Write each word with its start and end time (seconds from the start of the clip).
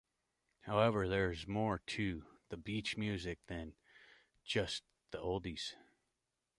However, 0.61 1.07
there 1.07 1.29
is 1.29 1.45
more 1.45 1.77
to 1.77 2.23
beach 2.63 2.97
music 2.97 3.37
than 3.45 3.75
just 4.43 4.81
the 5.11 5.19
oldies. 5.19 5.75